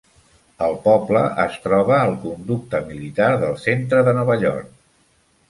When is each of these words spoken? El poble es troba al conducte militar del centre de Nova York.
El 0.67 0.71
poble 0.85 1.21
es 1.43 1.57
troba 1.65 1.99
al 2.05 2.15
conducte 2.23 2.81
militar 2.89 3.29
del 3.45 3.55
centre 3.67 4.03
de 4.09 4.17
Nova 4.23 4.41
York. 4.47 4.75